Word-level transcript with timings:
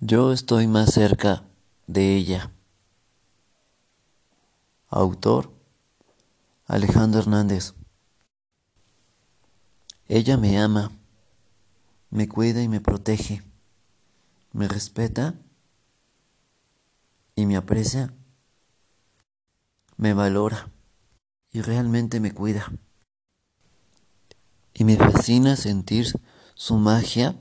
Yo 0.00 0.30
estoy 0.30 0.66
más 0.66 0.92
cerca 0.92 1.44
de 1.86 2.16
ella. 2.16 2.52
Autor 4.90 5.50
Alejandro 6.66 7.20
Hernández. 7.20 7.72
Ella 10.06 10.36
me 10.36 10.58
ama, 10.58 10.92
me 12.10 12.28
cuida 12.28 12.62
y 12.62 12.68
me 12.68 12.82
protege, 12.82 13.42
me 14.52 14.68
respeta 14.68 15.34
y 17.34 17.46
me 17.46 17.56
aprecia, 17.56 18.12
me 19.96 20.12
valora 20.12 20.70
y 21.50 21.62
realmente 21.62 22.20
me 22.20 22.32
cuida. 22.32 22.70
Y 24.74 24.84
me 24.84 24.98
fascina 24.98 25.56
sentir 25.56 26.20
su 26.54 26.76
magia 26.76 27.34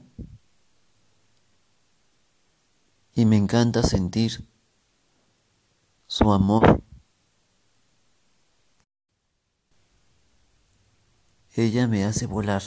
y 3.16 3.26
me 3.26 3.38
encanta 3.38 3.82
sentir 3.82 4.46
su 6.06 6.32
amor. 6.34 6.84
Ella 11.54 11.88
me 11.88 12.04
hace 12.04 12.26
volar. 12.26 12.62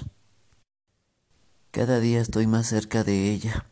Cada 1.71 2.01
día 2.01 2.23
estoy 2.23 2.47
más 2.47 2.67
cerca 2.67 3.05
de 3.05 3.31
ella. 3.31 3.69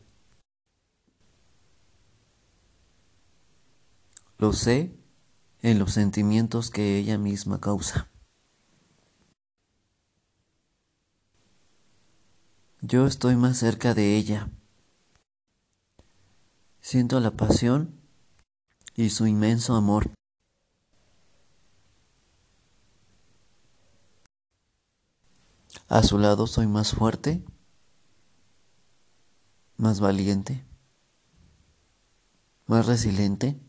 Lo 4.36 4.52
sé 4.52 4.94
en 5.62 5.78
los 5.78 5.94
sentimientos 5.94 6.70
que 6.70 6.98
ella 6.98 7.16
misma 7.16 7.58
causa. 7.58 8.10
Yo 12.82 13.06
estoy 13.06 13.36
más 13.36 13.56
cerca 13.56 13.94
de 13.94 14.14
ella. 14.14 14.50
Siento 16.88 17.18
la 17.18 17.32
pasión 17.32 18.00
y 18.94 19.10
su 19.10 19.26
inmenso 19.26 19.74
amor. 19.74 20.08
A 25.88 26.04
su 26.04 26.16
lado 26.16 26.46
soy 26.46 26.68
más 26.68 26.92
fuerte, 26.92 27.42
más 29.76 29.98
valiente, 29.98 30.64
más 32.68 32.86
resiliente, 32.86 33.60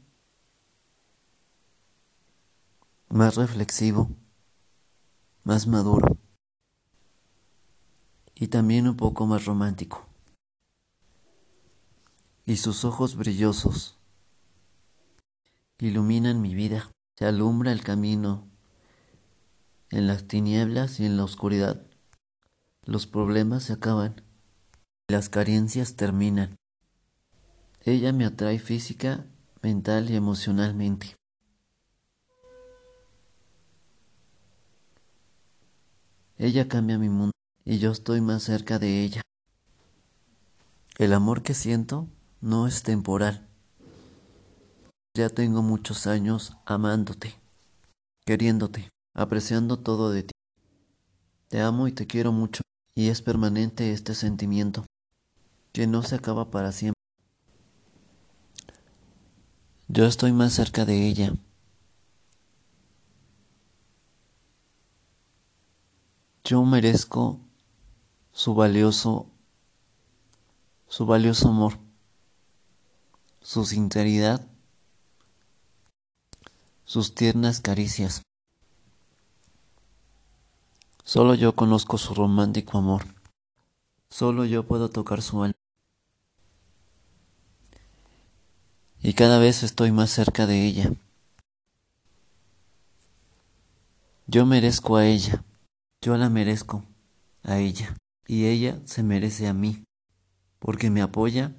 más 3.10 3.34
reflexivo, 3.34 4.12
más 5.44 5.66
maduro 5.66 6.20
y 8.36 8.50
también 8.50 8.88
un 8.88 8.96
poco 8.96 9.26
más 9.26 9.46
romántico 9.46 10.07
y 12.48 12.56
sus 12.56 12.86
ojos 12.86 13.18
brillosos 13.18 14.00
iluminan 15.80 16.42
mi 16.42 16.56
vida, 16.56 16.90
se 17.18 17.26
alumbra 17.26 17.74
el 17.74 17.84
camino 17.84 18.48
en 19.90 20.08
las 20.08 20.30
tinieblas 20.30 21.02
y 21.02 21.06
en 21.06 21.18
la 21.18 21.26
oscuridad. 21.26 21.86
Los 22.86 23.06
problemas 23.06 23.64
se 23.64 23.74
acaban, 23.74 24.24
las 25.10 25.28
carencias 25.28 25.98
terminan. 25.98 26.56
Ella 27.84 28.14
me 28.14 28.24
atrae 28.24 28.60
física, 28.60 29.26
mental 29.62 30.10
y 30.10 30.16
emocionalmente. 30.16 31.18
Ella 36.38 36.70
cambia 36.70 36.98
mi 36.98 37.10
mundo 37.10 37.34
y 37.66 37.80
yo 37.80 37.92
estoy 37.92 38.22
más 38.22 38.44
cerca 38.44 38.80
de 38.80 39.04
ella. 39.04 39.22
El 40.98 41.12
amor 41.12 41.44
que 41.44 41.54
siento 41.54 42.08
no 42.48 42.66
es 42.66 42.82
temporal. 42.82 43.46
Ya 45.14 45.28
tengo 45.28 45.62
muchos 45.62 46.08
años 46.08 46.54
amándote, 46.66 47.36
queriéndote, 48.26 48.90
apreciando 49.14 49.80
todo 49.80 50.12
de 50.12 50.24
ti. 50.24 50.32
Te 51.50 51.60
amo 51.60 51.90
y 51.90 51.92
te 51.92 52.08
quiero 52.08 52.32
mucho, 52.32 52.62
y 52.96 53.10
es 53.10 53.22
permanente 53.22 53.92
este 53.92 54.16
sentimiento, 54.16 54.86
que 55.74 55.88
no 55.88 56.04
se 56.04 56.16
acaba 56.16 56.50
para 56.50 56.72
siempre. 56.72 56.96
Yo 59.90 60.06
estoy 60.06 60.32
más 60.32 60.54
cerca 60.54 60.86
de 60.86 61.06
ella. 61.06 61.34
Yo 66.46 66.64
merezco 66.64 67.42
su 68.32 68.56
valioso, 68.56 69.30
su 70.88 71.06
valioso 71.06 71.50
amor 71.50 71.87
su 73.48 73.64
sinceridad, 73.64 74.46
sus 76.84 77.16
tiernas 77.16 77.62
caricias. 77.62 78.22
Solo 81.06 81.34
yo 81.34 81.56
conozco 81.56 81.98
su 81.98 82.14
romántico 82.14 82.78
amor. 82.78 83.06
Solo 84.10 84.44
yo 84.44 84.68
puedo 84.68 84.90
tocar 84.90 85.22
su 85.22 85.44
alma. 85.44 85.56
Y 89.02 89.14
cada 89.14 89.40
vez 89.40 89.64
estoy 89.64 89.94
más 89.94 90.10
cerca 90.10 90.46
de 90.46 90.66
ella. 90.66 90.92
Yo 94.26 94.46
merezco 94.46 94.98
a 94.98 95.06
ella. 95.06 95.42
Yo 96.02 96.18
la 96.18 96.30
merezco 96.30 96.84
a 97.44 97.60
ella. 97.60 97.96
Y 98.28 98.48
ella 98.48 98.82
se 98.84 99.04
merece 99.04 99.48
a 99.48 99.54
mí. 99.54 99.86
Porque 100.60 100.90
me 100.90 101.02
apoya 101.02 101.56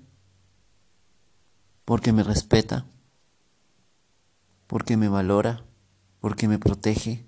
porque 1.88 2.12
me 2.12 2.22
respeta, 2.22 2.84
porque 4.66 4.99
me 4.99 5.09
valora, 5.09 5.65
porque 6.21 6.47
me 6.47 6.59
protege, 6.59 7.25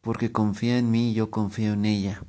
porque 0.00 0.30
confía 0.30 0.78
en 0.78 0.92
mí 0.92 1.10
y 1.10 1.14
yo 1.14 1.32
confío 1.32 1.72
en 1.72 1.86
ella, 1.86 2.22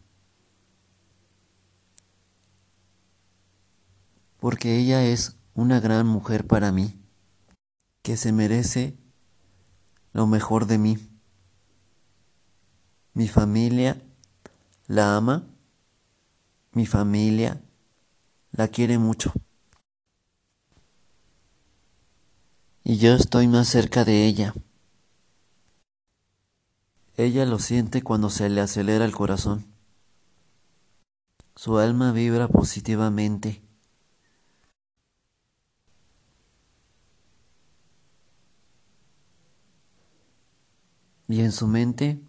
porque 4.39 4.75
ella 4.75 5.03
es 5.03 5.37
una 5.53 5.79
gran 5.79 6.07
mujer 6.07 6.47
para 6.47 6.71
mí, 6.71 6.99
que 8.01 8.17
se 8.17 8.31
merece 8.31 8.97
lo 10.13 10.25
mejor 10.25 10.65
de 10.65 10.79
mí. 10.79 10.97
Mi 13.13 13.27
familia 13.27 14.01
la 14.87 15.15
ama, 15.15 15.47
mi 16.71 16.87
familia 16.87 17.61
la 18.55 18.67
quiere 18.69 18.97
mucho. 18.97 19.33
Y 22.83 22.97
yo 22.97 23.13
estoy 23.13 23.47
más 23.47 23.67
cerca 23.67 24.05
de 24.05 24.25
ella. 24.25 24.53
Ella 27.17 27.45
lo 27.45 27.59
siente 27.59 28.01
cuando 28.01 28.29
se 28.29 28.49
le 28.49 28.61
acelera 28.61 29.05
el 29.05 29.11
corazón. 29.11 29.65
Su 31.55 31.77
alma 31.79 32.11
vibra 32.11 32.47
positivamente. 32.47 33.61
Y 41.27 41.41
en 41.41 41.51
su 41.51 41.67
mente, 41.67 42.21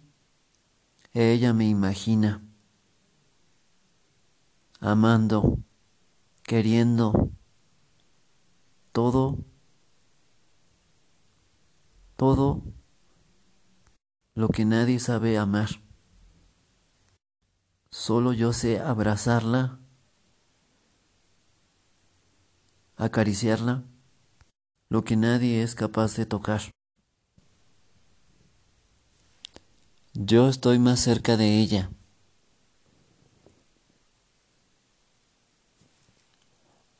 ella 1.13 1.53
me 1.53 1.67
imagina 1.67 2.41
amando 4.79 5.59
queriendo 6.47 7.29
todo, 8.93 9.37
todo 12.15 12.63
lo 14.33 14.47
que 14.47 14.63
nadie 14.63 14.97
sabe 14.99 15.37
amar. 15.37 15.69
Solo 17.89 18.31
yo 18.31 18.53
sé 18.53 18.79
abrazarla, 18.79 19.79
acariciarla, 22.95 23.83
lo 24.87 25.03
que 25.03 25.17
nadie 25.17 25.63
es 25.63 25.75
capaz 25.75 26.15
de 26.15 26.25
tocar. 26.25 26.61
Yo 30.13 30.47
estoy 30.47 30.79
más 30.79 31.01
cerca 31.01 31.35
de 31.35 31.59
ella. 31.59 31.91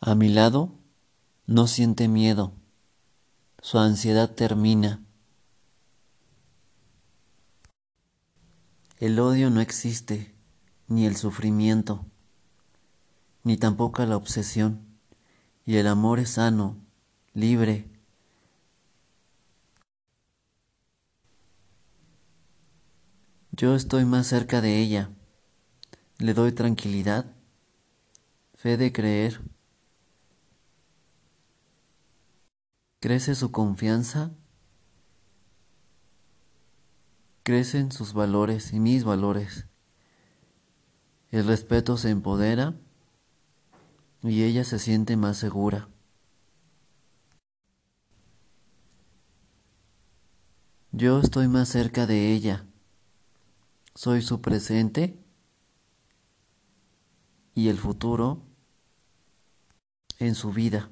A 0.07 0.15
mi 0.15 0.30
lado 0.30 0.71
no 1.48 1.68
siente 1.68 2.07
miedo, 2.07 2.54
su 3.62 3.77
ansiedad 3.77 4.33
termina. 4.33 5.04
El 9.00 9.19
odio 9.19 9.50
no 9.50 9.59
existe, 9.59 10.33
ni 10.88 11.06
el 11.06 11.18
sufrimiento, 11.18 12.06
ni 13.44 13.57
tampoco 13.57 14.06
la 14.06 14.15
obsesión, 14.15 14.80
y 15.65 15.75
el 15.75 15.88
amor 15.88 16.19
es 16.19 16.30
sano, 16.30 16.77
libre. 17.33 17.92
Yo 23.51 23.75
estoy 23.75 24.06
más 24.06 24.25
cerca 24.25 24.62
de 24.62 24.80
ella, 24.80 25.09
le 26.18 26.33
doy 26.33 26.54
tranquilidad 26.54 27.25
fe 28.56 28.77
de 28.77 28.94
creer. 28.94 29.56
Crece 33.07 33.36
su 33.36 33.54
confianza, 33.54 34.31
crecen 37.44 37.94
sus 37.94 38.12
valores 38.12 38.74
y 38.74 38.81
mis 38.81 39.06
valores. 39.06 39.65
El 41.31 41.48
respeto 41.48 41.95
se 41.95 42.09
empodera 42.09 42.75
y 44.24 44.44
ella 44.44 44.65
se 44.65 44.77
siente 44.77 45.15
más 45.15 45.38
segura. 45.38 45.88
Yo 50.92 51.21
estoy 51.21 51.48
más 51.48 51.69
cerca 51.69 52.07
de 52.07 52.33
ella. 52.33 52.65
Soy 53.95 54.21
su 54.21 54.42
presente 54.42 55.18
y 57.56 57.69
el 57.69 57.77
futuro 57.77 58.44
en 60.19 60.36
su 60.36 60.51
vida. 60.51 60.92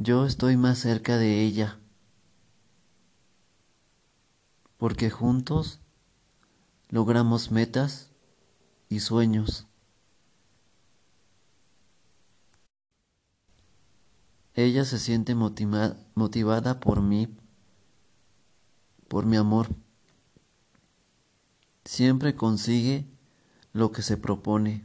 Yo 0.00 0.26
estoy 0.26 0.56
más 0.56 0.78
cerca 0.78 1.16
de 1.18 1.42
ella 1.42 1.76
porque 4.76 5.10
juntos 5.10 5.80
logramos 6.88 7.50
metas 7.50 8.12
y 8.88 9.00
sueños. 9.00 9.66
Ella 14.54 14.84
se 14.84 15.00
siente 15.00 15.34
motivada 15.34 16.78
por 16.78 17.02
mí, 17.02 17.36
por 19.08 19.26
mi 19.26 19.36
amor. 19.36 19.66
Siempre 21.84 22.36
consigue 22.36 23.04
lo 23.72 23.90
que 23.90 24.02
se 24.02 24.16
propone 24.16 24.84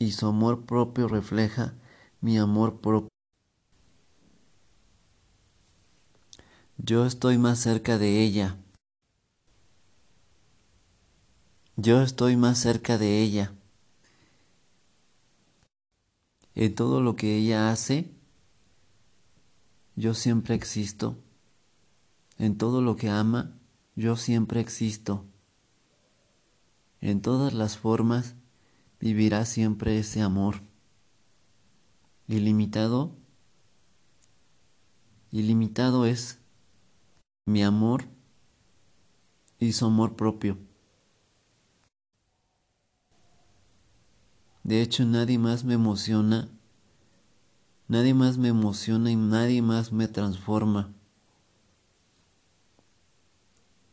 y 0.00 0.10
su 0.10 0.26
amor 0.26 0.66
propio 0.66 1.06
refleja 1.06 1.74
mi 2.20 2.38
amor 2.38 2.80
propio. 2.80 3.15
Yo 6.88 7.04
estoy 7.04 7.36
más 7.36 7.58
cerca 7.58 7.98
de 7.98 8.22
ella. 8.22 8.58
Yo 11.74 12.00
estoy 12.00 12.36
más 12.36 12.60
cerca 12.60 12.96
de 12.96 13.22
ella. 13.22 13.52
En 16.54 16.76
todo 16.76 17.00
lo 17.00 17.16
que 17.16 17.38
ella 17.38 17.72
hace, 17.72 18.14
yo 19.96 20.14
siempre 20.14 20.54
existo. 20.54 21.18
En 22.38 22.56
todo 22.56 22.80
lo 22.80 22.94
que 22.94 23.10
ama, 23.10 23.58
yo 23.96 24.14
siempre 24.14 24.60
existo. 24.60 25.24
En 27.00 27.20
todas 27.20 27.52
las 27.52 27.76
formas 27.76 28.36
vivirá 29.00 29.44
siempre 29.44 29.98
ese 29.98 30.22
amor. 30.22 30.60
Ilimitado, 32.28 33.16
ilimitado 35.32 36.06
es 36.06 36.38
mi 37.46 37.62
amor 37.62 38.04
y 39.58 39.72
su 39.72 39.86
amor 39.86 40.14
propio. 40.16 40.58
De 44.62 44.82
hecho, 44.82 45.04
nadie 45.04 45.38
más 45.38 45.64
me 45.64 45.74
emociona 45.74 46.50
Nadie 47.88 48.14
más 48.14 48.36
me 48.36 48.48
emociona 48.48 49.12
y 49.12 49.16
nadie 49.16 49.62
más 49.62 49.92
me 49.92 50.08
transforma. 50.08 50.92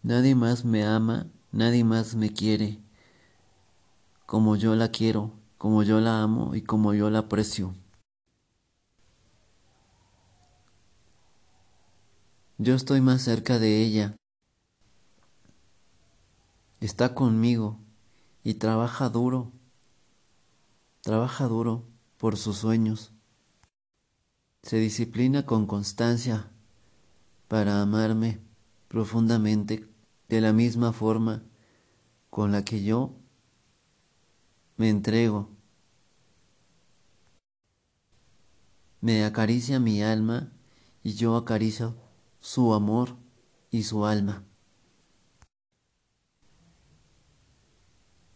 Nadie 0.02 0.34
más 0.34 0.66
me 0.66 0.84
ama, 0.84 1.28
nadie 1.52 1.84
más 1.84 2.16
me 2.16 2.34
quiere 2.34 2.80
como 4.26 4.56
yo 4.56 4.76
la 4.76 4.90
quiero, 4.90 5.32
como 5.60 5.84
yo 5.84 6.02
la 6.02 6.24
amo 6.24 6.56
y 6.56 6.64
como 6.64 6.96
yo 6.96 7.12
la 7.12 7.20
aprecio. 7.20 7.76
Yo 12.60 12.76
estoy 12.76 13.02
más 13.02 13.24
cerca 13.24 13.58
de 13.58 13.82
ella. 13.82 14.16
Está 16.80 17.16
conmigo 17.16 17.80
y 18.44 18.56
trabaja 18.56 19.10
duro. 19.10 19.52
Trabaja 21.02 21.48
duro 21.48 21.88
por 22.18 22.38
sus 22.38 22.58
sueños. 22.58 23.12
Se 24.62 24.78
disciplina 24.78 25.48
con 25.48 25.66
constancia 25.66 26.52
para 27.48 27.82
amarme 27.82 28.40
profundamente 28.88 29.90
de 30.30 30.40
la 30.40 30.54
misma 30.54 30.94
forma 30.94 31.44
con 32.30 32.52
la 32.52 32.64
que 32.64 32.84
yo 32.84 33.16
me 34.78 34.90
entrego. 34.90 35.50
Me 39.02 39.26
acaricia 39.26 39.80
mi 39.80 40.04
alma 40.04 40.52
y 41.04 41.14
yo 41.14 41.36
acaricio 41.36 42.03
su 42.44 42.74
amor 42.74 43.16
y 43.72 43.84
su 43.84 44.06
alma. 44.06 44.44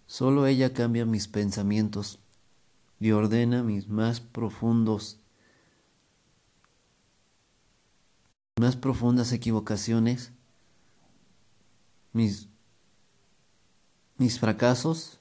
Solo 0.05 0.47
ella 0.47 0.73
cambia 0.73 1.05
mis 1.05 1.27
pensamientos 1.27 2.19
y 3.01 3.11
ordena 3.11 3.63
mis 3.63 3.89
más 3.89 4.21
profundos 4.21 5.19
más 8.61 8.77
profundas 8.77 9.33
equivocaciones, 9.33 10.31
mis, 12.13 12.47
mis 14.17 14.39
fracasos, 14.39 15.19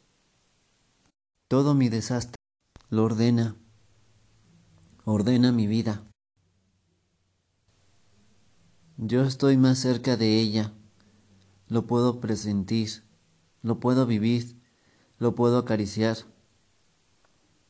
todo 1.48 1.74
mi 1.74 1.88
desastre, 1.88 2.36
lo 2.88 3.04
ordena, 3.04 3.56
ordena 5.04 5.50
mi 5.52 5.66
vida. 5.66 6.06
Yo 8.98 9.24
estoy 9.24 9.58
más 9.58 9.78
cerca 9.78 10.16
de 10.16 10.40
ella, 10.40 10.72
lo 11.68 11.86
puedo 11.86 12.18
presentir, 12.18 13.02
lo 13.62 13.78
puedo 13.78 14.06
vivir, 14.06 14.58
lo 15.18 15.34
puedo 15.34 15.58
acariciar, 15.58 16.16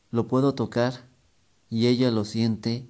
lo 0.09 0.29
puedo 0.29 0.55
tocar 0.55 1.05
y 1.69 1.87
ella 1.87 2.11
lo 2.11 2.23
siente. 2.23 2.87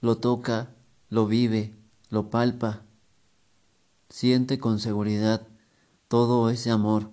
Lo 0.00 0.16
toca, 0.16 0.74
lo 1.10 1.26
vive, 1.26 1.76
lo 2.08 2.30
palpa, 2.30 2.86
siente 4.08 4.58
con 4.58 4.80
seguridad 4.80 5.46
todo 6.08 6.48
ese 6.48 6.70
amor. 6.70 7.10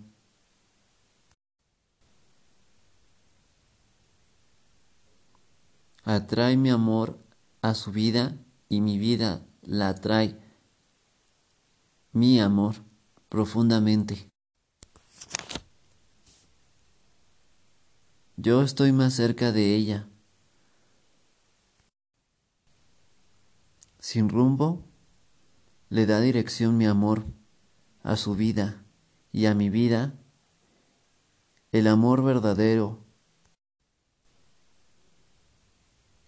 Atrae 6.09 6.57
mi 6.57 6.71
amor 6.71 7.19
a 7.61 7.75
su 7.75 7.91
vida 7.91 8.35
y 8.67 8.81
mi 8.81 8.97
vida 8.97 9.45
la 9.61 9.89
atrae 9.89 10.35
mi 12.13 12.39
amor 12.39 12.77
profundamente. 13.29 14.27
Yo 18.37 18.63
estoy 18.63 18.91
más 18.91 19.13
cerca 19.13 19.51
de 19.51 19.75
ella. 19.75 20.07
Sin 23.99 24.29
rumbo, 24.29 24.83
le 25.89 26.07
da 26.07 26.21
dirección 26.21 26.75
mi 26.75 26.87
amor 26.87 27.23
a 28.01 28.15
su 28.15 28.33
vida 28.33 28.83
y 29.31 29.45
a 29.45 29.53
mi 29.53 29.69
vida, 29.69 30.15
el 31.71 31.85
amor 31.85 32.23
verdadero. 32.23 33.08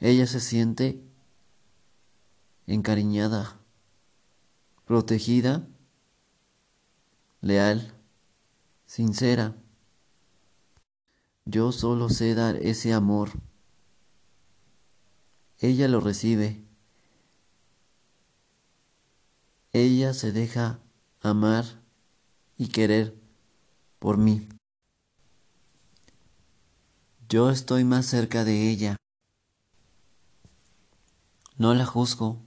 Ella 0.01 0.27
se 0.27 0.41
siente 0.41 1.01
encariñada, 2.67 3.57
protegida, 4.85 5.65
leal, 7.39 7.93
sincera. 8.85 9.55
Yo 11.45 11.71
solo 11.71 12.09
sé 12.09 12.35
dar 12.35 12.57
ese 12.57 12.91
amor. 12.91 13.29
Ella 15.59 15.87
lo 15.87 16.01
recibe 16.01 16.65
ella 19.73 20.13
se 20.13 20.33
deja 20.33 20.79
amar 21.21 21.63
y 22.57 22.67
querer 22.67 23.15
por 23.99 24.17
mí. 24.17 24.49
Yo 27.29 27.49
estoy 27.49 27.85
más 27.85 28.05
cerca 28.05 28.43
de 28.43 28.69
ella. 28.69 29.00
No 31.61 31.75
la 31.75 31.85
juzgo. 31.85 32.41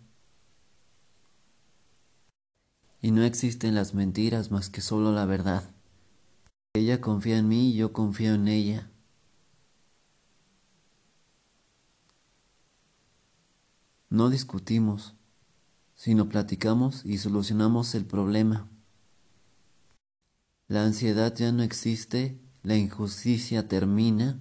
Y 3.01 3.13
no 3.13 3.23
existen 3.23 3.77
las 3.77 3.95
mentiras 3.95 4.51
más 4.51 4.71
que 4.71 4.81
solo 4.81 5.13
la 5.13 5.25
verdad. 5.25 5.63
Ella 6.75 7.01
confía 7.01 7.39
en 7.39 7.47
mí 7.47 7.71
y 7.71 7.77
yo 7.77 7.93
confío 7.93 8.35
en 8.35 8.49
ella. 8.49 8.91
No 14.11 14.31
discutimos 14.31 15.15
sino 15.95 16.29
platicamos 16.29 17.07
y 17.07 17.19
solucionamos 17.19 17.95
el 17.95 18.07
problema. 18.07 18.69
La 20.67 20.83
ansiedad 20.83 21.33
ya 21.37 21.53
no 21.53 21.63
existe, 21.63 22.41
la 22.65 22.75
injusticia 22.75 23.69
termina 23.69 24.41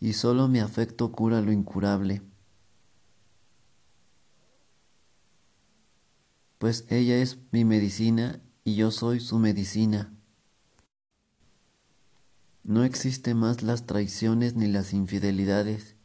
y 0.00 0.14
solo 0.14 0.48
mi 0.48 0.58
afecto 0.58 1.12
cura 1.12 1.40
lo 1.40 1.52
incurable. 1.52 2.20
Pues 6.58 6.86
ella 6.88 7.18
es 7.18 7.38
mi 7.52 7.64
medicina 7.64 8.40
y 8.64 8.76
yo 8.76 8.90
soy 8.90 9.20
su 9.20 9.38
medicina. 9.38 10.12
No 12.64 12.82
existe 12.82 13.34
más 13.34 13.62
las 13.62 13.86
traiciones 13.86 14.54
ni 14.54 14.66
las 14.66 14.92
infidelidades, 14.92 15.96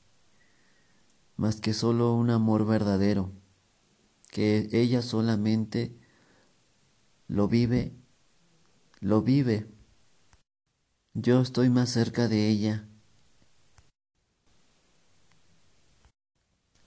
más 1.37 1.61
que 1.61 1.73
solo 1.73 2.13
un 2.13 2.29
amor 2.29 2.67
verdadero, 2.67 3.31
que 4.29 4.69
ella 4.73 5.01
solamente 5.01 5.97
lo 7.27 7.47
vive, 7.47 7.95
lo 8.99 9.21
vive. 9.21 9.67
Yo 11.13 11.41
estoy 11.41 11.69
más 11.69 11.89
cerca 11.89 12.27
de 12.27 12.49
ella 12.49 12.87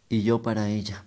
y 0.08 0.22
yo 0.22 0.42
para 0.42 0.68
ella. 0.68 1.06